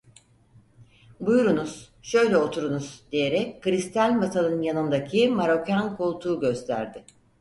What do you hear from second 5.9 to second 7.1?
koltuğu gösterdi.